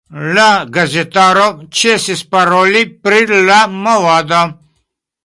La 0.35 0.45
gazetaro 0.77 1.43
ĉesis 1.81 2.23
paroli 2.31 2.81
pri 3.05 3.21
la 3.51 3.59
movado. 3.85 4.41